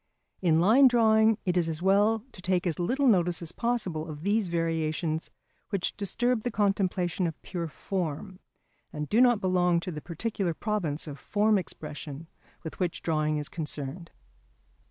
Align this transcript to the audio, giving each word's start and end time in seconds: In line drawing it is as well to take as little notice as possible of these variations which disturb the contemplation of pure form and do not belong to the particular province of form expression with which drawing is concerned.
In 0.41 0.59
line 0.59 0.87
drawing 0.87 1.37
it 1.45 1.55
is 1.55 1.69
as 1.69 1.79
well 1.79 2.23
to 2.31 2.41
take 2.41 2.65
as 2.65 2.79
little 2.79 3.05
notice 3.05 3.39
as 3.43 3.51
possible 3.51 4.09
of 4.09 4.23
these 4.23 4.47
variations 4.47 5.29
which 5.69 5.95
disturb 5.95 6.41
the 6.41 6.49
contemplation 6.49 7.27
of 7.27 7.39
pure 7.43 7.67
form 7.67 8.39
and 8.91 9.07
do 9.09 9.21
not 9.21 9.39
belong 9.41 9.79
to 9.81 9.91
the 9.91 10.01
particular 10.01 10.55
province 10.55 11.05
of 11.05 11.19
form 11.19 11.59
expression 11.59 12.25
with 12.63 12.79
which 12.79 13.03
drawing 13.03 13.37
is 13.37 13.47
concerned. 13.47 14.09